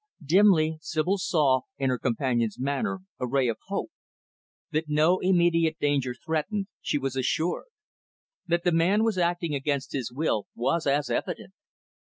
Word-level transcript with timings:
Dimly, 0.25 0.79
Sibyl 0.81 1.19
saw, 1.19 1.61
in 1.77 1.91
her 1.91 1.99
companion's 1.99 2.57
manner, 2.59 3.01
a 3.19 3.27
ray 3.27 3.47
of 3.47 3.57
hope. 3.67 3.91
That 4.71 4.89
no 4.89 5.19
immediate 5.19 5.77
danger 5.77 6.15
threatened, 6.15 6.65
she 6.81 6.97
was 6.97 7.15
assured. 7.15 7.67
That 8.47 8.63
the 8.63 8.71
man 8.71 9.03
was 9.03 9.19
acting 9.19 9.53
against 9.53 9.91
his 9.93 10.11
will, 10.11 10.47
was 10.55 10.87
as 10.87 11.11
evident. 11.11 11.53